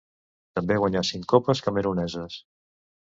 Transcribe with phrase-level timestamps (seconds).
[0.59, 2.39] També guanyà cinc copes cameruneses.